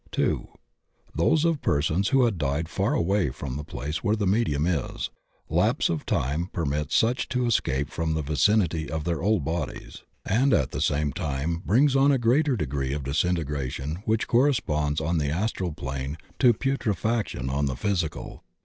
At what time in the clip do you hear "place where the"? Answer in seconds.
3.63-4.25